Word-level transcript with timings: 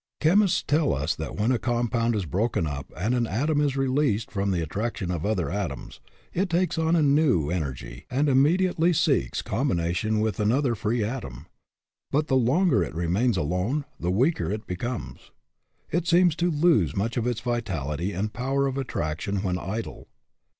Chemists 0.19 0.63
tell 0.63 0.95
us 0.95 1.13
that 1.13 1.35
when 1.35 1.51
a 1.51 1.59
compound 1.59 2.15
is 2.15 2.25
broken 2.25 2.65
up 2.65 2.91
and 2.97 3.13
an 3.13 3.27
atom 3.27 3.61
is 3.61 3.77
released 3.77 4.31
from 4.31 4.49
the 4.49 4.63
attraction 4.63 5.11
of 5.11 5.27
other 5.27 5.51
atoms, 5.51 5.99
it 6.33 6.49
takes 6.49 6.75
on 6.79 7.13
new 7.13 7.51
en 7.51 7.61
ergy 7.61 8.05
and 8.09 8.27
immediately 8.27 8.93
seeks 8.93 9.43
combination 9.43 10.19
with 10.19 10.39
another 10.39 10.73
free 10.73 11.03
atom; 11.03 11.45
but 12.09 12.25
the 12.29 12.35
longer 12.35 12.83
it 12.83 12.95
remains 12.95 13.37
alone, 13.37 13.85
the 13.99 14.09
weaker 14.09 14.51
it 14.51 14.65
becomes. 14.65 15.29
It 15.91 16.07
seems 16.07 16.35
to 16.37 16.49
lose 16.49 16.95
much 16.95 17.15
of 17.15 17.27
its 17.27 17.41
vitality 17.41 18.11
and 18.11 18.33
power 18.33 18.65
of 18.65 18.79
attraction 18.79 19.43
when 19.43 19.59
idle. 19.59 20.07